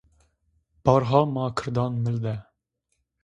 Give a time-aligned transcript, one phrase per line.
[0.83, 2.35] Bar ha ma kirdan mil de